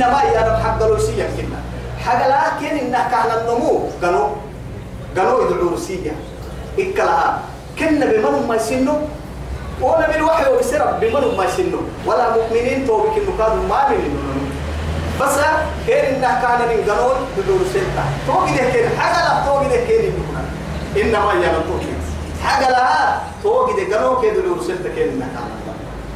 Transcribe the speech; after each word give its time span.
إنما 0.00 0.22
يا 0.22 0.40
رب 0.40 0.64
حق 0.64 0.86
لوسية 0.86 1.28
كنا. 1.36 1.60
حق 2.04 2.26
لكن 2.28 2.76
إنه 2.78 3.08
كان 3.10 3.38
النمو. 3.40 3.80
قالوا. 4.02 4.28
قالوا 5.16 5.46
يدعوا 5.46 5.70
روسية 5.70 6.12
إكلها 6.78 7.40
كنا 7.78 8.06
بمن 8.06 8.46
ما 8.48 8.56
يسنوا 8.56 8.98
ولا 9.80 10.10
بالوحي 10.12 10.52
وبسرب 10.52 11.00
بمن 11.00 11.36
ما 11.36 11.44
يسنوا 11.44 11.80
ولا 12.06 12.30
مؤمنين 12.36 12.86
توبك 12.86 13.16
إنه 13.18 13.32
كانوا 13.38 13.64
ما 13.68 13.88
من 13.88 14.52
بس 15.20 15.34
كان 15.88 16.14
إنه 16.14 16.40
كان 16.42 16.58
من 16.68 16.90
قالوا 16.90 17.14
يدعوا 17.38 17.58
روسية 17.58 17.80
توقي 18.26 18.52
ده 18.56 18.70
كان 18.72 18.98
حق 18.98 19.12
لا 19.12 19.46
توقي 19.46 19.68
ده 19.68 19.76
كان 19.76 20.12
إنما 20.96 21.32
يا 21.44 21.52
رب 21.58 21.80
حق 22.44 22.70
لها 22.70 23.22
توقي 23.42 23.84
ده 23.84 23.96
قالوا 23.96 24.22
كده 24.22 24.32
يدعوا 24.32 24.56
كان 24.96 25.08
إنه 25.08 25.26
كان 25.34 25.50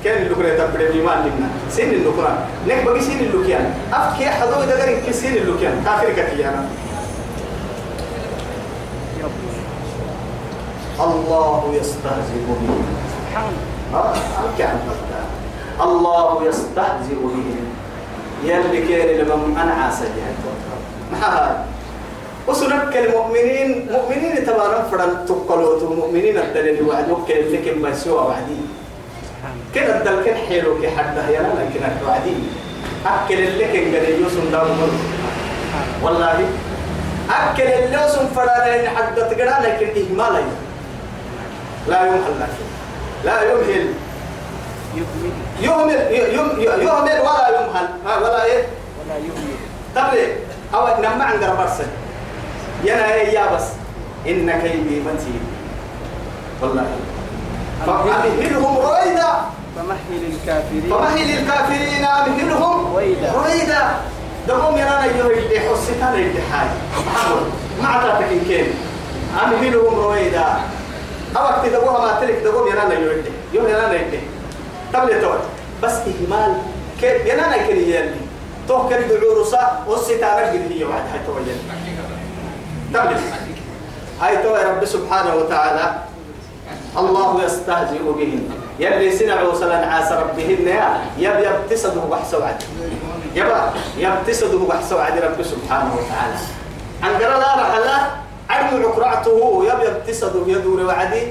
كان 0.05 0.23
اللي 0.23 0.35
كنا 0.35 0.67
تبدأ 0.67 0.91
بيمان 0.91 1.19
لنا. 1.19 1.49
سين 1.71 1.89
اللي 1.91 2.11
كنا 2.11 2.39
نك 2.69 2.85
بقي 2.85 3.01
سين 3.01 3.19
اللي 3.19 3.49
كان 3.49 3.75
أفكي 3.93 4.27
حدو 4.27 4.63
إذا 4.63 4.83
قرين 4.83 5.01
كسين 5.07 5.37
اللي 5.37 5.59
كان 5.63 5.83
كافر 5.85 6.13
كتيانا 6.13 6.69
الله 11.01 11.75
يستهزئ 11.81 12.39
بهم 12.49 12.85
آه 13.95 14.15
كان 14.59 14.79
الله 15.81 16.47
يستهزئ 16.49 17.15
بهم 17.15 17.67
يلي 18.45 18.81
كان 18.89 19.09
لمن 19.19 19.57
أنعى 19.63 19.91
ما 21.13 21.19
هذا 21.19 21.65
وسنك 22.49 22.97
المؤمنين 22.97 23.89
مؤمنين 23.93 24.47
تبارا 24.47 24.83
فرن 24.83 25.27
تقلوا 25.29 25.81
المؤمنين 25.81 26.39
الدليل 26.39 26.83
وعد 26.83 27.11
وكيل 27.11 27.53
لكن 27.53 27.83
ما 27.83 27.95
سوى 27.95 28.13
وعدين 28.15 28.69
كده 29.75 29.99
الدل 29.99 30.25
كن 30.25 30.35
حلو 30.49 30.81
كي 30.81 30.89
حد 30.91 31.19
هيا 31.19 31.41
لكن 31.41 32.07
وعدين 32.09 32.49
أكل 33.07 33.35
اللي 33.35 33.65
كن 33.65 33.97
قال 33.97 34.21
يوسف 34.23 34.51
داو 34.53 34.67
والله. 36.03 36.47
أكل 37.31 37.63
اللي 37.63 38.03
يوسف 38.03 38.35
فرنا 38.35 38.91
حد 38.97 39.17
تقرأ 39.17 39.61
لكن 39.63 39.87
إهمال 40.01 40.43
لا 41.89 42.01
يمهل 42.07 42.41
لك 42.41 42.49
لا 43.25 43.43
يمهل 43.43 43.87
يهمل 45.61 45.95
يهمل 46.15 47.21
ولا 47.21 47.49
يمهل 47.61 47.89
ولا 48.07 48.45
إيه؟ 48.45 48.63
ولا 49.05 49.17
يهمل 49.17 49.55
طب 49.97 50.19
أو 50.75 50.87
نما 51.03 51.25
عند 51.25 51.45
ربرسن 51.45 51.87
ينا 52.85 53.15
يا 53.15 53.55
بس. 53.57 53.63
ان 54.27 54.51
كيدي 54.63 55.01
متين 55.01 55.41
والله. 56.63 56.87
فأمهلهم 57.87 58.77
رويدا. 58.77 59.31
فمهل 59.77 60.23
الكافرين 60.33 60.91
فمهل 60.91 61.39
الكافرين 61.39 62.05
أمهلهم 62.05 62.95
رويدا. 62.95 63.33
رويدا. 63.33 63.83
دقوم 64.49 64.77
يرانا 64.77 65.05
يهو 65.05 65.31
اللي 65.31 65.61
حسيتنا 65.61 66.15
اللي 66.15 66.41
حاج 66.53 66.69
محمد 67.07 67.47
ما 67.83 67.89
عطاتك 67.89 68.33
إن 68.33 68.41
كان. 68.49 68.67
أمهلهم 69.45 69.95
رويدا. 70.01 70.47
أوقت 71.37 71.67
دقوها 71.67 71.99
ما 72.01 72.21
تلك 72.21 72.39
دقوم 72.45 72.69
يرانا 72.69 72.95
يهو 72.95 73.11
اللي. 73.11 73.31
يهو 73.53 73.67
يرانا 73.67 73.93
يهو 73.95 74.19
تبلي 74.93 75.21
توي 75.21 75.39
بس 75.83 75.93
إهمال. 75.93 76.53
كيف 77.01 77.27
يرانا 77.27 77.57
يكن 77.57 77.77
يلي 77.77 78.15
توه 78.69 78.89
كان 78.91 79.03
يدعو 79.03 79.41
رسا 79.41 79.85
والستانة 79.89 80.27
قد 80.27 80.73
هي 80.73 80.85
واحد. 80.85 81.03
هاي 81.13 81.21
توي 81.27 81.43
تبلي 82.95 83.21
هاي 84.21 84.37
توي 84.37 84.63
رب 84.65 84.85
سبحانه 84.85 85.35
وتعالى. 85.35 86.14
الله 86.99 87.45
يستهزئ 87.45 87.99
بهم 87.99 88.49
يلي 88.79 89.13
سنعوا 89.13 89.55
سلن 89.55 89.85
عاس 89.85 90.13
ربهن 90.13 90.67
يا 90.69 90.99
يب 91.19 91.35
يبتسده 91.45 92.01
بحث 92.11 92.35
وعد. 92.35 92.63
يبا 93.35 93.73
يبتسده 93.99 94.59
بحث 94.59 94.93
وعد 94.93 95.19
رب 95.19 95.43
سبحانه 95.43 95.91
وتعالى. 95.95 96.39
عن 97.03 97.13
لا 97.21 97.55
رحلا 97.63 97.97
عدم 98.51 98.83
عقرعته 98.83 99.65
يب 99.65 99.81
يبتسده 99.89 100.43
يدور 100.47 100.83
وعدي 100.87 101.23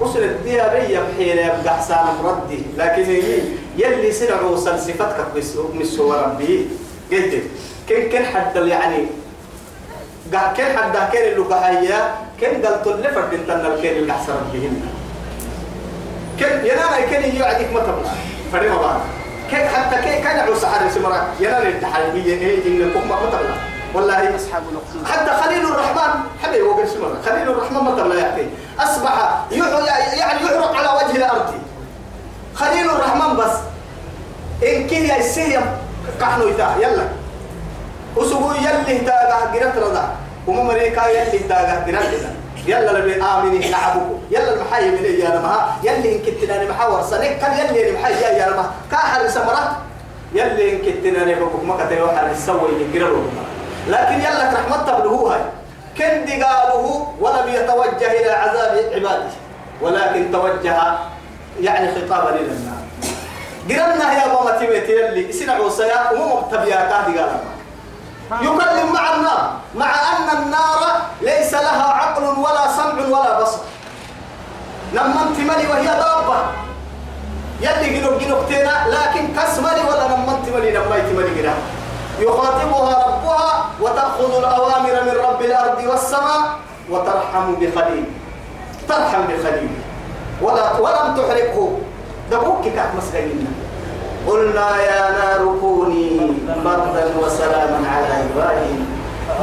وصل 0.00 0.18
الديا 0.18 0.68
بي 0.74 0.96
بحيل 0.96 1.38
يبقى 1.38 1.76
حسان 1.78 2.06
مردي 2.24 2.62
لكن 2.78 3.22
يلي 3.76 4.12
سنعوا 4.12 4.56
سل 4.56 4.78
صفتك 4.78 5.26
بس 5.36 5.56
ربي. 5.98 6.68
قلت 7.12 7.42
كن 7.88 8.08
كن 8.08 8.24
حد 8.24 8.56
يعني 8.56 9.06
كن 10.32 10.64
حد 10.76 10.94
كان 11.12 11.32
اللي 11.32 11.44
قهيا 11.54 12.14
كن 12.40 12.62
قلت 12.62 12.86
اللي 12.86 13.08
فرد 13.08 13.34
انتنا 13.34 13.74
الكين 13.74 13.96
اللي 13.96 14.12
حسن 14.12 14.32
ربهن 14.32 14.80
كن 16.40 16.66
ينانا 16.66 17.00
كن 17.10 17.22
يجي 17.22 17.44
عديك 17.44 17.72
ما 17.72 17.80
تبلا 17.80 18.10
فريما 18.52 18.76
بعد 18.82 19.00
كن 19.50 19.68
حتى 19.68 19.96
كن 19.96 20.24
كان 20.24 20.36
يعوس 20.36 20.64
حارس 20.64 20.96
مرة 20.96 21.26
ينانا 21.40 21.68
التحالية 21.68 22.34
إيه 22.34 22.66
إن 22.66 22.90
كم 22.90 23.08
ما 23.08 23.16
تبلا 23.16 23.54
والله 23.94 24.36
أصحاب 24.36 24.62
الأخدود 24.72 25.06
حتى 25.06 25.42
خليل 25.42 25.64
الرحمن 25.64 26.20
حبي 26.42 26.62
وقل 26.62 26.88
سمرة 26.88 27.16
خليل 27.26 27.48
الرحمن 27.48 27.78
ما 27.78 27.90
تبلا 27.90 28.20
يحكي 28.20 28.48
أصبح 28.78 29.44
يعني 29.52 30.18
يحرق 30.18 30.76
على 30.76 30.88
وجه 30.88 31.16
الأرض. 31.16 31.54
خليل 32.54 32.90
الرحمن 32.90 33.36
بس. 33.36 33.52
إن 34.62 34.86
كي 34.86 35.08
يا 35.08 35.16
السيم 35.16 35.62
كحنو 36.20 36.48
يتا. 36.48 36.76
يلا. 36.80 37.08
وسبو 38.16 38.52
يلي 38.52 38.98
تاغا 38.98 39.52
جرت 39.54 39.76
رضا. 39.76 40.16
وما 40.46 40.62
مريكا 40.62 41.06
يلي 41.06 41.38
تاغا 41.38 41.84
جرت 41.86 42.14
رضا. 42.14 42.34
يلا 42.70 42.98
لبي 42.98 43.22
آمني 43.22 43.70
نعبو 43.70 44.00
يلا 44.30 44.54
المحي 44.54 44.90
من 44.90 45.04
يا 45.04 45.28
لما. 45.28 45.54
يلي 45.82 46.16
إن 46.16 46.20
كنتنا 46.22 46.70
محاور 46.70 47.02
سنك 47.02 47.38
كان 47.38 47.52
يلي 47.58 47.90
المحي 47.90 48.12
يا 48.22 48.48
لما. 48.48 48.70
كاحر 48.90 49.28
سمرة 49.28 49.76
يلي 50.32 50.72
إن 50.72 50.78
كنتنا 50.78 51.24
نبقى 51.24 51.64
ما 51.66 51.84
كتير 51.84 52.04
واحد 52.04 52.32
يسوي 52.32 52.70
يجرلو 52.80 53.22
لكن 53.88 54.14
يلا 54.20 54.52
رحمة 54.54 54.76
تبلهو 54.86 55.26
هاي. 55.28 55.40
كن 55.98 56.26
قاله 56.44 57.14
ولم 57.20 57.48
يتوجه 57.48 58.10
إلى 58.20 58.30
عذاب 58.30 58.74
عباده. 58.94 59.30
ولكن 59.80 60.32
توجه 60.32 60.98
يعني 61.60 61.94
خطابا 61.94 62.30
إلى 62.30 62.52
النار 62.52 62.80
قرنا 63.68 64.12
يا 64.12 64.28
بابا 64.28 64.58
تيمت 64.58 64.88
يلي. 64.88 65.32
سنع 65.32 65.58
وسيا 65.58 66.10
ومو 66.12 66.40
تبيا 66.52 66.76
قال 66.76 67.14
يكلم 68.42 68.92
مع 68.92 69.14
النار. 69.14 69.59
مع 69.74 69.86
أن 69.86 70.42
النار 70.42 70.80
ليس 71.22 71.54
لها 71.54 71.92
عقل 71.92 72.22
ولا 72.22 72.72
سمع 72.76 73.18
ولا 73.18 73.42
بصر. 73.42 73.58
لما 74.92 75.22
انت 75.22 75.38
ملي 75.38 75.66
وهي 75.70 75.86
ضابة. 75.86 76.38
يلي 77.60 78.00
جنوب 78.00 78.18
جنوب 78.18 78.48
تينا 78.48 78.86
لكن 78.88 79.34
كسملي 79.36 79.80
ولا 79.90 80.04
لما 80.04 80.38
انت 80.38 80.48
ملي 80.56 80.70
لما 80.70 80.96
انت 80.96 81.08
ملي 81.18 81.50
يخاطبها 82.18 83.06
ربها 83.06 83.66
وتأخذ 83.80 84.38
الأوامر 84.38 84.92
من 85.04 85.14
رب 85.28 85.42
الأرض 85.42 85.84
والسماء 85.86 86.42
وترحم 86.90 87.54
بخليل. 87.54 88.04
ترحم 88.88 89.22
بخليل. 89.22 89.70
ولا 90.42 90.78
ولم 90.78 91.16
تحرقه. 91.16 91.78
دبوك 92.30 92.64
كاك 92.64 92.94
مسكيننا 92.98 93.50
قلنا 94.26 94.76
يا 94.76 95.10
نار 95.10 95.56
كوني 95.60 96.20
بردا 96.64 97.04
وسلاما 97.20 97.88
على 97.94 98.24
إبراهيم 98.30 98.80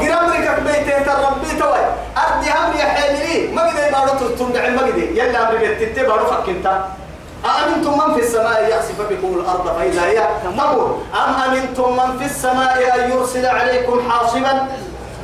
قرامرك 0.02 0.48
بيته 0.66 0.98
تربي 1.08 1.60
توي. 1.60 1.84
أرضي 2.18 2.50
هم 2.50 2.72
يا 2.80 2.86
حاملي 2.86 3.48
ما 3.54 3.62
قد 3.62 3.78
يبارو 3.88 4.36
تندع 4.40 4.70
ما 4.70 4.82
قد 4.82 4.98
يلا 4.98 5.50
أمريكا 5.50 5.86
تتبارو 5.86 6.26
فكنتا 6.26 6.90
أأمنتم 7.46 7.94
من 7.98 8.14
في 8.16 8.20
السماء 8.20 8.70
يخسف 8.72 9.02
بكم 9.10 9.40
الأرض 9.40 9.66
فإذا 9.78 10.06
هي 10.06 10.28
تمر 10.44 11.00
أم 11.14 11.34
أمنتم 11.46 11.98
من 11.98 12.20
في 12.20 12.26
السماء 12.26 12.78
أن 12.96 13.12
يرسل 13.12 13.46
عليكم 13.46 14.12
حاصبا؟ 14.12 14.68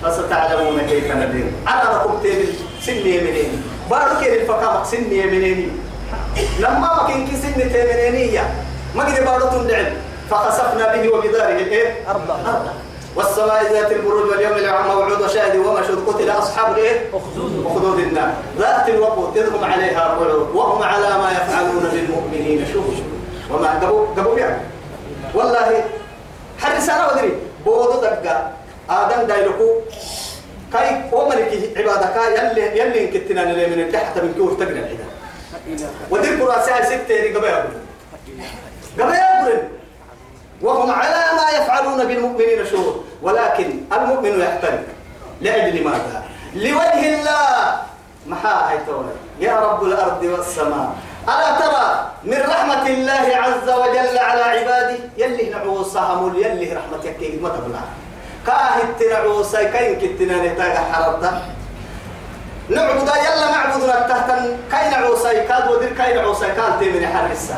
فستعلمون 0.03 0.81
كيف 0.89 1.11
نذير. 1.11 1.51
أنا 1.67 1.83
ركبت 1.93 2.23
تيبل 2.23 2.53
سني 2.81 3.15
يمينين 3.17 3.63
بارك 3.89 4.27
الفقامة 4.27 4.83
سني 4.83 5.17
يمينين 5.17 5.79
لما 6.59 6.79
ما 6.79 7.07
كان 7.07 7.27
كسن 7.27 7.53
تيمينية 7.73 8.53
ما 8.95 9.03
قد 9.03 9.25
بارو 9.25 9.45
تندعم. 9.47 9.85
فخسفنا 10.31 10.95
به 10.95 11.09
وبداره 11.09 11.57
الايه؟ 11.65 11.95
أرضا 12.09 12.35
أرضا 12.45 12.73
والسماء 13.15 13.73
ذات 13.73 13.91
البروج 13.91 14.29
واليوم 14.29 14.53
العام 14.53 14.87
موعود 14.87 15.21
وشاهد 15.21 15.55
ومشهود 15.55 16.07
قتل 16.07 16.29
أصحاب 16.29 16.77
الايه؟ 16.77 17.09
أخدود 17.13 17.65
وخدود 17.65 17.99
النار 17.99 18.33
ذات 18.57 18.89
الوقود 18.89 19.37
إذ 19.37 19.55
هم 19.55 19.63
عليها 19.63 19.99
قعود 19.99 20.55
وهم 20.55 20.83
على 20.83 21.09
ما 21.09 21.31
يفعلون 21.31 21.89
بالمؤمنين. 21.93 22.67
شوفوا 22.73 22.93
وما 23.51 23.79
قبوا 23.79 24.05
قبوا 24.17 24.39
يعني 24.39 24.61
والله 25.33 25.83
حرس 26.59 26.89
أنا 26.89 27.11
ودري. 27.11 27.33
بودو 27.65 28.01
دقا. 28.01 28.51
آدم 28.89 29.27
دايلكو. 29.27 29.69
كاي 30.73 31.01
وملك 31.11 31.73
عبادك. 31.77 32.15
يلي 32.37 32.79
يلي 32.79 33.07
كتنا 33.07 33.39
لي 33.39 33.67
من 33.67 33.91
تحت 33.91 34.17
من 34.17 34.33
كور 34.37 34.53
تقنا 34.53 34.79
العدا 34.79 35.05
ودير 36.11 36.39
كراسي 36.39 36.71
ستة 36.85 37.35
قبل. 37.35 37.47
يقول 37.47 37.69
قبل. 38.97 39.13
يقول 39.13 39.59
وهم 40.61 40.91
على 40.91 41.23
ما 41.37 41.57
يفعلون 41.57 42.07
بالمؤمنين. 42.07 42.65
شهود 42.65 43.05
ولكن 43.23 43.69
المؤمن 43.93 44.39
يحترم. 44.39 44.83
لأجل 45.41 45.83
ماذا؟ 45.83 46.23
لوجه 46.55 47.03
الله. 47.15 47.81
محا 48.27 48.71
يا 49.39 49.59
رب 49.59 49.83
الأرض 49.83 50.23
والسماء. 50.23 50.95
ألا 51.23 51.51
ترى 51.59 52.11
من 52.23 52.39
رحمة 52.49 52.87
الله 52.87 53.25
عز 53.35 53.69
وجل 53.69 54.17
على 54.17 54.43
عباده؟ 54.43 54.99
يلي 55.17 55.49
نعوصها 55.49 56.15
مول 56.15 56.35
يلي 56.37 56.73
رحمتك 56.73 57.17
كي 57.17 57.39
ما 57.41 57.49
تبلع. 57.49 57.83
كاهت 58.47 58.99
نعوصا 59.11 59.63
كاين 59.63 59.99
كتنا 59.99 60.53
نتاج 60.53 60.75
حرطة 60.91 61.41
نعبد 62.69 63.07
يلا 63.07 63.51
معبودنا 63.51 64.07
تحت 64.07 64.29
كاين 64.71 64.91
نعوصا 64.91 65.33
كاد 65.33 65.71
ودير 65.71 65.93
كاين 65.93 66.15
نعوصا 66.15 66.47
كاد 66.47 66.79
تمني 66.79 67.07
حرسا 67.07 67.57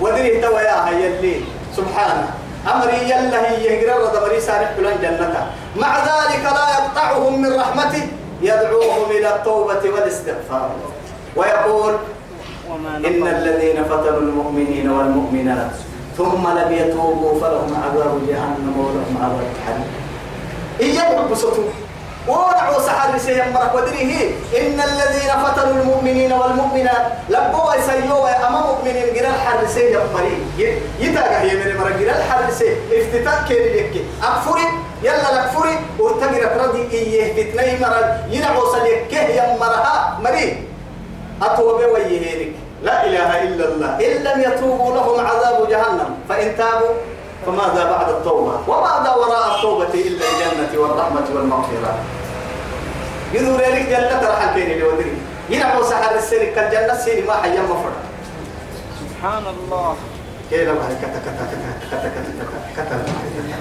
ودير 0.00 0.42
تواياها 0.42 0.90
يلي 0.90 1.40
سبحانه. 1.76 2.30
أمري 2.66 3.10
يلا 3.10 3.50
هي 3.50 3.64
يقرر 3.64 4.06
دمري 4.14 4.40
سارح 4.40 4.72
بلان 4.78 4.96
جنته 5.02 5.46
مع 5.76 5.98
ذلك 5.98 6.42
لا 6.44 6.66
يقطعهم 6.78 7.42
من 7.42 7.60
رحمته 7.60 8.06
يدعوهم 8.42 9.10
إلى 9.10 9.28
التوبة 9.36 9.82
والاستغفار. 9.94 10.70
ويقول 11.36 11.94
إن 13.06 13.26
الذين 13.26 13.84
فتنوا 13.84 14.20
المؤمنين 14.20 14.90
والمؤمنات 14.90 15.70
ثم 16.18 16.48
لم 16.58 16.72
يتوبوا 16.72 17.40
فلهم 17.40 17.82
عذاب 17.84 18.18
جهنم 18.28 18.74
ولهم 18.78 19.16
عذاب 19.22 19.46
الحريق 19.56 19.90
إياك 20.80 21.30
بسطوا 21.30 21.64
ورعوا 22.26 22.80
سحر 22.80 23.18
سيهم 23.18 23.52
مرك 23.52 23.74
ودريه. 23.74 24.30
إن 24.60 24.80
الذين 24.80 25.30
فتنوا 25.44 25.82
المؤمنين 25.82 26.32
والمؤمنات 26.32 27.04
لبوا 27.28 27.74
يسيوا 27.74 28.48
أما 28.48 28.60
مؤمنين 28.60 29.06
قرا 29.16 29.28
الحر 29.28 29.66
سيهم 29.66 30.06
مري. 30.14 30.36
يتاقى 31.00 31.40
هي 31.40 31.54
من 31.56 31.76
مرة 31.76 31.92
قرا 32.00 32.16
الحر 32.18 32.50
سي. 32.52 32.76
افتتاك 32.92 33.48
كيري 33.48 33.80
لك. 33.80 34.04
أكفري 34.22 34.66
يلا 35.02 35.30
لكفري 35.34 35.74
وتقرا 35.98 36.66
ردي 36.66 36.82
إيه 36.92 37.32
فتني 37.36 37.80
مرة. 37.80 38.18
ينعوا 38.30 38.72
سليك 38.72 39.12
يا 39.12 39.56
مرها 39.60 40.18
مري. 40.24 40.66
أتوب 41.42 41.80
ويهينك 41.94 42.52
لا 42.82 43.06
إله 43.06 43.42
إلا 43.42 43.64
الله. 43.68 43.90
إن 44.06 44.12
لم 44.24 44.38
يتوبوا 44.40 44.94
لهم 44.94 45.26
عذاب 45.26 45.68
جهنم. 45.68 46.10
فإن 46.28 46.56
تابوا 46.56 46.94
فماذا 47.48 47.90
بعد 47.90 48.08
التوبة؟ 48.08 48.52
وماذا 48.68 49.14
وراء 49.14 49.56
التوبة 49.56 49.94
إلا 49.94 50.24
الجنة 50.30 50.80
والرحمة 50.80 51.26
والمغفرة. 51.34 51.94
يدور 53.32 53.60
لك 53.60 53.88
جنة 53.88 54.20
رحل 54.30 54.54
كيني 54.54 54.78
لودري 54.78 55.16
ينعو 55.50 55.82
سحر 55.82 56.14
السير 56.16 56.54
كالجنة 56.54 56.94
سيري 56.96 57.26
ما 57.26 57.34
حيا 57.42 57.62
مفر 57.62 57.92
سبحان 59.00 59.42
الله. 59.46 59.96
كيلا 60.50 60.72
بحي 60.72 60.94
كتا 61.00 61.20
كتا 61.24 61.44
كتا 61.50 61.68
كتا 61.90 62.08
كتا 62.08 62.44
كتا 62.76 62.96
كتا 62.96 63.58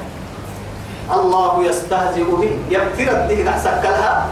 الله 1.14 1.64
يستهزئ 1.64 2.24
به 2.24 2.60
يبتر 2.70 3.12
الدين 3.12 3.48
أحسن 3.48 3.82
كلها. 3.84 4.28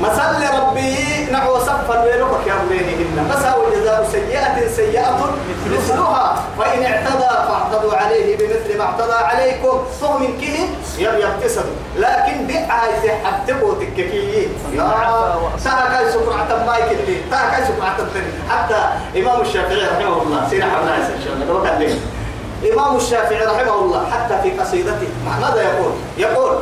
مثل 0.00 0.40
ربي 0.58 1.26
نحو 1.32 1.58
صفا 1.58 2.02
ويلوك 2.02 2.46
يا 2.46 2.54
أمينهن 2.62 3.18
مساوي 3.30 3.66
جزاء 3.76 4.08
سيئة 4.12 4.68
سيئة 4.76 5.18
مثلها. 5.66 6.42
فإن 6.58 6.82
اعتدى 6.82 7.32
فاعتدوا 7.70 7.94
عليه 7.94 8.36
بمثل 8.36 8.78
ما 8.78 8.84
اعتدى 8.84 9.12
عليكم. 9.12 9.84
فهم 10.00 10.22
من 10.22 10.40
كه 10.40 10.68
يبتسم 10.98 11.64
لكن 11.96 12.46
بيعها 12.46 13.04
يحبتبوا 13.04 13.74
تككي 13.74 14.48
يا 14.72 14.92
تاكاي 15.64 16.12
سكرعة 16.12 16.64
مايك 16.66 16.92
اللي 16.92 17.16
تاكاي 17.30 17.64
سكرعة 17.64 17.96
الثاني 17.98 18.32
حتى 18.48 18.88
إمام 19.20 19.40
الشافعي 19.40 19.86
رحمه 19.86 20.22
الله. 20.22 20.48
سيدنا 20.50 20.70
حبنا 20.70 20.96
إن 20.96 21.22
شاء 21.24 21.32
الله 21.34 21.54
وكان 21.54 21.78
ليه 21.78 21.94
إمام 22.72 22.96
الشافعي 22.96 23.44
رحمه 23.44 23.74
الله. 23.74 24.10
حتى 24.10 24.42
في 24.42 24.50
قصيدته. 24.60 25.08
ماذا 25.40 25.62
يقول؟ 25.62 25.92
يقول 26.18 26.58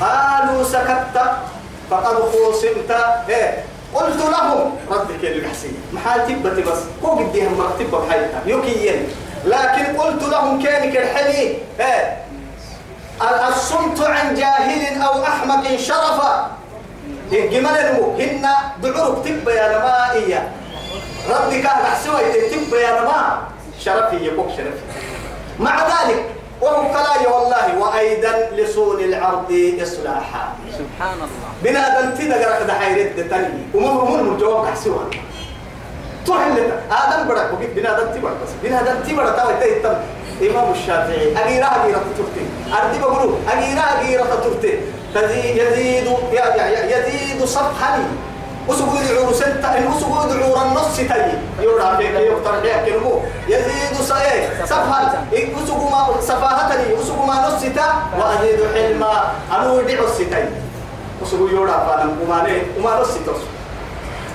قالوا 0.00 0.64
سكت 0.64 1.22
فقد 1.90 2.14
خوصمت 2.14 2.90
إيه؟ 3.28 3.64
قلت 3.94 4.16
لهم. 4.16 4.76
ردك 4.90 5.24
اللي 5.24 5.48
حسين 5.48 5.76
محال 5.92 6.20
تبتي 6.26 6.62
بس 6.62 6.78
هو 7.04 7.10
قديها 7.10 7.48
مرتبة 7.48 7.98
بحياتها 7.98 8.42
يوكيين. 8.46 9.08
لكن 9.44 9.96
قلت 9.96 10.22
لهم 10.22 10.62
كانك 10.62 10.96
الحلي 10.96 11.56
إيه. 11.80 12.24
الصمت 13.48 14.00
عن 14.00 14.34
جاهل 14.34 15.02
أو 15.02 15.22
أحمق 15.22 15.76
شرفا. 15.76 16.50
الجمال 17.32 17.76
المو؟ 17.76 18.16
هن 18.18 18.46
دعوك 18.82 19.24
تبا 19.24 19.52
يا 19.52 19.78
نمائية. 19.78 20.52
ردك 21.30 21.66
أحسوي 21.66 22.32
تبا 22.50 22.80
يا 22.80 23.00
نما 23.00 23.42
شرفي 23.80 24.16
يبوك 24.16 24.48
شرفي. 24.48 24.84
مع 25.60 25.86
ذلك 25.86 26.24
وهو 26.60 26.82
كلاي 26.92 27.26
والله 27.26 27.78
وأيضا 27.78 28.48
لصون 28.56 29.00
العرض 29.00 29.74
إصلاحا. 29.82 30.48
سبحان 30.72 31.14
الله. 31.14 31.50
بنادم 31.62 32.16
تيدا 32.16 32.46
قرأت 32.46 32.62
ده 32.62 32.72
حيرد 32.74 33.28
تاني 33.30 33.62
ومن 33.74 33.86
ومن 33.86 34.32
الجواب 34.32 34.66
حسوها 34.66 35.06
تهلت 36.26 36.72
آدم 36.90 37.28
برك 37.28 37.50
وقيت 37.52 37.70
بنادم 37.76 38.06
تبرك 38.14 38.32
بس. 38.44 38.50
بنادم 38.62 38.94
تبرك 39.08 39.36
تاوي 39.36 39.54
تيتم 39.60 39.94
إمام 40.50 40.72
الشافعي 40.72 41.32
أجيرا 41.44 41.66
أجيرا 41.66 42.00
ترتي 42.18 42.44
أردي 42.82 42.98
بقولوا 42.98 43.36
أجيرا 43.52 43.82
أجيرا 44.00 44.24
ترتي 44.44 44.78
تزيد 45.14 45.56
يزيد 45.56 46.06
يزيد 46.88 47.44
صفحني 47.44 48.04
وسقوا 48.68 48.98
يدعوا 49.00 49.32
سنتا 49.32 49.78
إن 49.78 49.86
وسقوا 49.86 50.24
يدعوا 50.24 50.62
النص 50.62 50.96
تي 50.96 51.08
يورا 51.60 51.96
فيك 51.96 52.10
يقتر 52.10 52.60
بيك 52.60 52.84
كلمو 52.86 53.20
يزيد 53.48 53.96
صحيح 54.08 54.50
صفحة 54.64 55.12
إن 55.36 55.54
وسقوا 55.62 55.90
ما 55.90 56.20
صفاهتني 56.20 56.94
وسقوا 56.94 57.26
ما 57.26 57.34
نص 57.48 57.62
تا 57.76 57.88
وأزيد 58.18 58.58
حلما 58.74 59.24
أنو 59.56 59.80
يدعوا 59.80 60.06
الستي 60.08 60.44
وسقوا 61.22 61.50
يورا 61.50 61.72
فانا 61.86 62.10
وما 62.22 62.42
نه 62.42 62.62
وما 62.78 63.02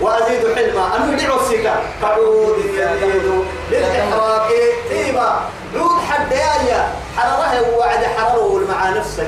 وأزيد 0.01 0.55
حلما. 0.55 0.95
أنو 0.95 1.13
يدعوا 1.13 1.41
السكا 1.41 1.75
كعود 2.01 2.57
يزيد 2.59 3.27
للإحراق. 3.71 4.49
تيبا. 4.89 5.29
عود 5.75 6.01
حد 6.09 6.31
يا 6.31 6.87
حرره 7.17 7.77
وعد 7.77 8.03
حرره 8.03 8.61
مع 8.69 8.89
نفسه. 8.89 9.27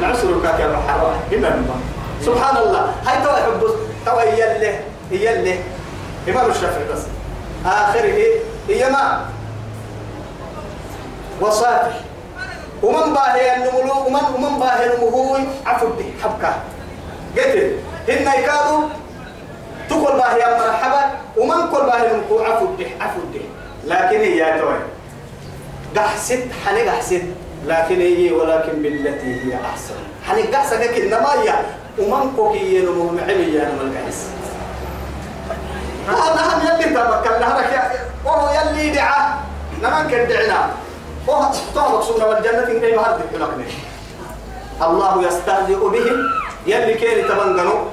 نعسر 0.00 0.40
كاكا 0.42 0.80
حرره 0.88 1.16
هنا 1.32 1.62
سبحان 2.22 2.56
الله 2.56 2.94
هاي 3.06 3.16
تو 3.24 3.30
يحب 3.30 3.62
تو 4.06 4.20
يله 4.20 4.80
يله 5.10 5.58
إمام 6.28 6.50
الشافعي 6.50 6.84
بس. 6.92 7.02
آخره. 7.66 8.24
هي 8.68 8.90
ما 8.90 9.26
وصافي 11.40 11.94
ومن 12.82 13.14
باهي 13.14 13.56
النملو. 13.56 14.06
ومن 14.06 14.20
ومن 14.34 14.58
باهي 14.58 14.94
النمهوي 14.94 15.40
عفو 15.66 15.86
حبكة. 16.22 16.52
قلت 17.36 17.72
هن 18.08 18.28
يكادوا. 18.38 18.88
يا 20.36 20.48
مرحبا 20.58 21.02
ومن 21.36 21.70
كل 21.70 21.82
باهي 21.86 22.10
النمهو 22.10 22.44
عفو 22.44 22.66
دي 22.78 22.86
عفو 23.00 23.20
دي 23.32 23.40
لكن 23.84 24.20
هي 24.20 24.60
توي 24.60 24.78
قحست 25.96 26.44
حني 26.66 26.88
قحست. 26.88 27.22
لكن 27.66 28.00
هي 28.00 28.32
ولكن 28.32 28.82
بالتي 28.82 29.32
هي 29.42 29.54
أحسن. 29.54 29.94
حني 30.26 30.42
قحست 30.42 30.74
لكن 30.74 31.10
ما 31.10 31.32
هي 31.42 31.54
ومن 31.98 32.32
كوكي 32.36 32.76
ينمو 32.76 33.10
معلي 33.10 33.54
يا 33.54 33.64
نمو 33.64 33.82
القحس. 33.82 34.26
هذا 36.08 36.40
هم 36.46 36.60
يلي 36.66 36.94
تبكر 36.94 37.38
لهرك 37.38 38.00
وهو 38.24 38.50
يلي 38.54 38.90
دعا 38.90 39.38
نمان 39.82 40.08
كدعنا 40.08 40.70
وهو 41.26 41.52
طابق 41.74 42.00
سنة 42.02 42.26
والجنة 42.26 42.68
إن 42.70 42.80
كيف 42.80 42.98
هرد 42.98 43.20
لكني 43.34 43.64
الله 44.82 45.26
يستهزئ 45.26 45.74
بهم 45.74 46.18
يلي 46.66 46.94
كيني 46.94 47.22
تبنغنوا 47.22 47.84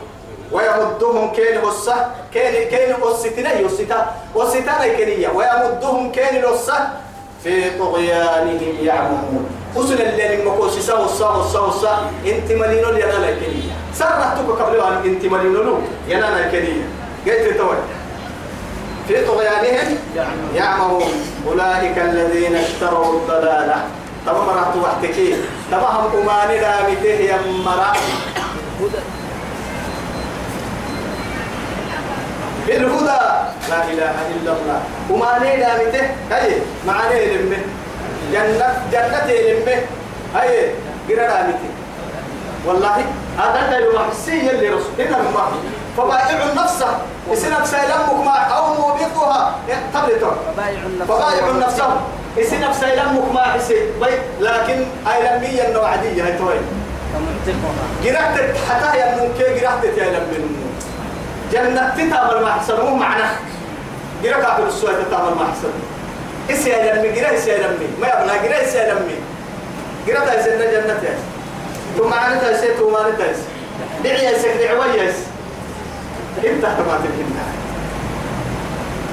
ويمدهم 0.52 1.32
كيني 1.32 1.58
هسة 1.58 2.12
كيني 2.34 2.66
كيني 2.66 2.94
هستنا 2.94 3.68
هستا 3.68 4.16
هستنا 4.36 4.88
كينية 4.88 5.30
ويمدهم 5.30 6.12
كيني 6.12 6.46
هسة 6.46 6.78
في 7.44 7.80
طغيانهم 7.80 8.75
يعمهون. 8.84 9.46
أسن 9.78 9.94
اللي 9.94 10.46
مكوسي 10.46 10.82
سا 10.82 10.94
وسا 10.94 11.30
وسا 11.30 11.60
وسا 11.60 12.12
انت 12.25 12.52
ملينو 12.52 12.90
ينانا 12.90 13.30
الكنية 13.30 13.74
سرحتك 13.94 14.48
قبل 14.62 14.80
أن 14.82 14.98
انت 15.06 15.25
ملينو 15.25 15.78
ينانا 16.08 16.46
الكنية 16.46 16.86
قلت 17.25 17.58
توي 17.58 17.78
في 19.08 19.25
طغيانهم 19.25 19.98
يعمهون. 20.56 21.12
أولئك 21.48 21.98
الذين 21.98 22.56
اشتروا 22.56 23.20
الضلالة. 23.20 23.86
تمام 24.25 24.46
مرات 24.46 24.75
وحدك 24.84 25.16
تمام 25.72 26.06
أماني 26.16 26.60
دامته 26.60 27.06
يا 27.06 27.40
مرا 32.74 32.88
بالهدى. 32.88 33.20
لا 33.70 33.84
إله 33.84 34.15
إلا 34.36 34.51
الله. 34.51 34.80
أماني 35.12 35.58
دامته 35.58 36.10
هاي 36.32 36.62
معاني 36.88 37.25
لمه؟ 37.25 37.58
جنة 38.32 38.74
جنة 38.92 39.27
لمه؟ 39.27 39.82
هاي 40.36 40.72
قرر 41.10 41.27
دامته 41.27 41.70
والله 42.65 43.06
هذا 43.38 43.77
اللي 43.77 44.00
محسي 44.00 44.50
اللي 44.51 44.70
رسول. 44.70 44.92
هنا 45.00 45.18
ما 45.18 45.51
فبائع 45.98 46.44
النفس. 46.51 46.84
يصير 47.32 47.51
نفسه 47.51 47.84
يلمك 47.84 48.25
ما 48.25 48.38
أو 48.38 48.74
موبقها 48.74 49.56
فبايع 49.94 50.80
النفس. 50.86 51.12
فبائع 51.12 51.51
نفسه 51.51 52.01
يصير 52.38 52.60
نفسه 52.60 52.88
يلمك 52.88 53.32
ما 53.34 53.42
حسي 53.42 53.75
بي 54.01 54.13
لكن 54.39 54.86
أي 55.08 55.38
لمية 55.38 55.68
النوعدية 55.68 56.24
هي 56.24 56.38
توي. 56.38 56.60
قرأت 58.03 58.58
حتى 58.70 58.98
يا 58.98 59.15
من 59.15 59.34
كي 59.38 59.44
قرأت 59.44 59.98
يا 59.98 60.06
لمن. 60.06 60.62
جنة 61.53 61.93
تتعمل 61.98 62.43
ما 62.43 62.51
حسنوه 62.51 62.95
معنا 62.95 63.31
جرا 64.24 64.38
كافر 64.38 64.67
السوء 64.67 64.91
تتعامل 64.91 65.36
مع 65.36 65.51
حسن 65.51 65.74
إسي 66.51 66.69
يلمي 66.69 67.12
جرا 67.12 67.36
إسي 67.36 67.51
يلمي 67.51 67.88
ما 68.01 68.07
يبنى 68.07 68.48
جرا 68.48 68.63
إسي 68.63 68.77
يلمي 68.79 69.17
جرا 70.07 70.19
تايسن 70.19 70.60
جنة 70.60 71.00
يا 71.03 71.15
ثم 71.98 72.13
أنا 72.13 72.36
تايسي 72.41 72.67
ثم 72.67 72.95
أنا 72.95 73.17
تايسي 73.17 73.41
دعي 74.03 74.25
يسك 74.25 74.50
دعوي 74.50 75.00
يس 75.00 75.15
إنت 76.45 76.65
ما 76.65 77.00
تلهمنا 77.03 77.45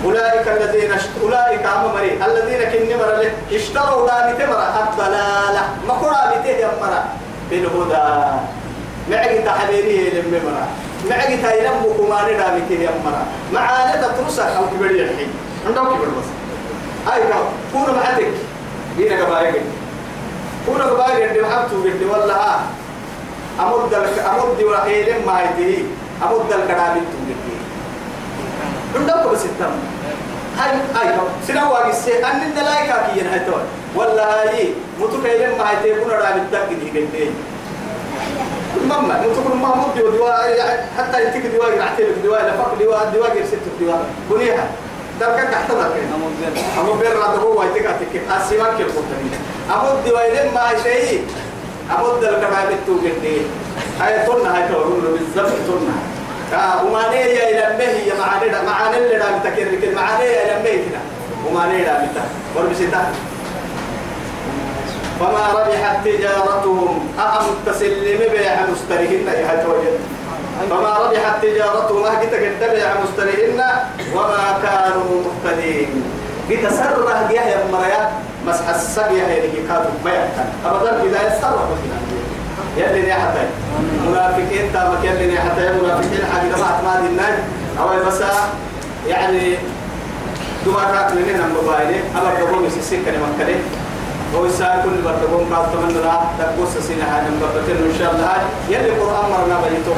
أولئك 0.05 0.49
الذين 0.49 0.93
اشت... 0.93 1.09
أولئك 1.23 1.67
عم 1.67 1.85
مري 1.95 2.13
الذين 2.27 2.61
كن 2.73 2.99
مرة 2.99 3.23
له 3.23 3.33
اشتروا 3.53 4.09
دامت 4.09 4.43
مرة. 4.49 4.89
الضلالة 4.91 5.63
ما 5.89 5.95
قرأ 5.95 6.31
بته 6.31 6.49
يا 6.49 6.71
مرة. 6.81 7.05
بالهدى. 7.51 8.41
معي 9.11 9.39
تحليلي 9.43 10.23
معي 11.09 11.37
تايلم 11.37 11.83
بكمان 11.83 12.37
دامت 12.37 12.71
يا 12.71 12.91
مرة 13.05 13.27
معانا 13.53 14.03
تترسخ 14.03 14.57
أو 14.57 14.65
كبر 14.67 14.91
الحين 14.91 15.29
عندهم 15.67 15.87
كبر 15.87 16.07
بس. 16.07 16.29
هاي 17.07 17.23
كم 17.23 17.45
كونا 17.73 17.93
معتك. 17.93 18.33
دينا 18.97 19.17
كبارك 19.17 19.63
كونا 20.67 20.85
كبارك 20.85 21.33
دي 21.33 21.43
محبتو 21.43 21.83
بدي 21.83 22.05
والله. 22.05 22.35
ها 22.35 22.61
أمد 23.61 23.95
لك 23.95 24.19
أمد 24.19 24.63
وحيل 24.63 25.27
ما 25.27 25.41
يدي. 25.43 25.85
أمد 26.23 26.53
الكلام 26.53 26.95
تودي 26.95 27.35
عندهم 28.97 29.33
بس 29.33 29.45
التم 29.45 29.75
هاي 30.59 30.71
هاي 30.95 31.17
سنا 31.49 31.69
واقع 31.69 31.93
سي. 31.93 32.25
أن 32.25 32.43
الدلايك 32.43 32.91
كي 32.91 33.21
ينهتون 33.21 33.63
ولا 33.97 34.43
هاي. 34.43 34.69
متكلم 35.01 35.59
ما 35.59 35.73
يدي. 35.73 36.01
كونا 36.01 36.15
رابط 36.15 36.53
تك 36.53 36.69
ماما 38.89 39.15
نتقول 39.27 39.57
ما 39.57 39.69
مد 39.77 40.03
دوا 40.17 40.33
حتى 40.99 41.23
يتك 41.25 41.47
دوا 41.47 41.69
يعتبر 41.69 42.15
دوا 42.25 42.37
لفق 42.39 42.75
دوا 42.81 43.05
دوا 43.05 43.27
يرسل 43.35 43.59
دوا 43.81 43.95
بنيها. 44.31 44.67
دلك 45.21 45.49
تحت 45.53 45.71
ذلك 45.71 46.09
أمو 46.81 46.93
بير 46.93 47.17
راد 47.19 47.39
هو 47.39 47.63
يتك 47.63 47.87
أتك 47.87 48.21
أسيمان 48.31 48.79
كل 48.79 48.85
قطني 48.85 49.31
أمو 49.75 50.01
دوا 50.07 50.21
ما 50.55 50.71
شيء. 50.83 51.27
أمو 51.99 52.21
دلك 52.23 52.43
ما 52.53 52.65
بتو 52.71 53.01
كده 53.05 53.33
هاي 54.01 54.27
تنا 54.27 54.57
هاي 54.57 54.69
تورون 54.69 55.01
بالزبط 55.19 55.53
تنا 55.67 55.97
آه 56.61 56.85
وما 56.85 57.09
نيجي 57.11 57.51
إلى 57.51 57.77
مهي 57.79 58.13
معانا 58.21 58.63
معانا 58.63 58.97
اللي 58.97 59.17
رام 59.17 59.41
تكرر 59.45 59.75
كده 59.83 59.95
معانا 59.95 60.25
إلى 60.25 60.63
مهي 60.65 60.77
كده. 60.79 61.01
وما 61.47 61.67
نيجي 61.67 61.85
رام 61.85 62.07
تك 62.15 62.23
وربسيتا 62.57 63.13
فما 65.21 65.45
ربحت 65.57 66.05
تجارتهم. 66.05 67.09
أهم 67.19 67.55
تسلم 67.67 68.19
بيع 68.33 68.55
مسترهن؟ 68.73 69.27
يا 69.27 69.65
توجد 69.65 69.99
فما 70.71 70.99
ربحت 70.99 71.43
تجارتهم؟ 71.43 72.05
أهجت 72.05 72.35
قد 72.35 72.71
بيع 72.71 72.95
مسترهن 73.05 73.61
وما 74.15 74.59
كانوا 74.63 75.23
مهتدين. 75.25 76.03
بتسرع 76.51 77.31
يحيى 77.31 77.55
المريا 77.63 78.11
مسح 78.47 78.69
السبيع 78.69 79.25
كانوا 79.69 79.93
ما 80.05 80.11
يحتاج 80.11 80.47
أبدا 80.67 81.03
إذا 81.03 81.37
يسرع 81.37 81.65
يلي 82.77 83.13
حتى. 83.13 83.45
منافقين 84.09 84.73
تامك 84.73 85.05
يلي 85.05 85.41
حتى. 85.41 85.73
منافقين 85.83 86.25
حاجة 86.33 86.57
ما 86.61 86.65
اعتماد 86.65 87.05
الناس. 87.11 87.39
أو 87.81 88.09
بس 88.09 88.23
يعني 89.09 89.57
دماغك 90.67 91.13
لنا 91.13 91.47
موبايلي 91.55 92.01
أما 92.17 92.31
يسيسين 92.67 93.05
كلمة 93.05 93.27
كلمة. 93.39 93.61
هو 94.37 94.45
الساعة 94.45 94.83
كل 94.83 95.03
برتقون 95.05 95.45
قال 95.55 95.65
تمنى 95.73 96.03
تقوس 96.39 96.73
سنة 96.89 97.05
هذا 97.05 97.31
مبتكر 97.31 97.77
إن 97.91 97.95
شاء 97.99 98.11
الله 98.15 98.33
يلي 98.69 98.89
القرآن 98.95 99.25
مرنا 99.31 99.57
بيتو 99.65 99.93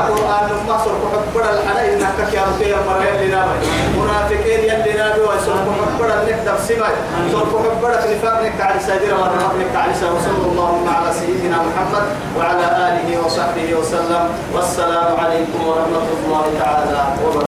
القرآن 0.00 0.48
ما 0.68 0.76
صار 0.84 0.94
كحبر 1.02 1.42
الحلا 1.54 1.82
إنك 1.94 2.18
يا 2.34 2.42
ربي 2.48 2.64
يا 2.70 2.76
مرة 2.88 3.04
يلي 3.04 3.28
نابي 3.34 3.66
منافقين 3.98 4.60
يلي 4.70 4.92
نابي 4.98 5.20
وصار 5.20 5.58
كحبر 5.80 6.08
لك 6.26 6.38
تفسيما 6.46 6.88
صار 7.32 7.44
كحبر 7.52 7.90
نفاق 7.90 8.42
لك 8.42 8.60
على 8.60 8.80
سيدنا 8.80 9.14
ورحمة 9.18 9.52
لك 9.60 9.76
على 9.76 9.92
وصلى 9.92 10.46
اللهم 10.52 10.88
على 10.88 11.12
سيدنا 11.20 11.56
محمد 11.68 12.04
وعلى 12.38 12.66
آله 12.88 13.08
وصحبه 13.26 13.74
وسلم. 13.78 14.24
والسلام 14.54 15.16
عليكم 15.20 15.66
ورحمة 15.68 16.06
الله 16.26 16.44
تعالى 16.60 17.53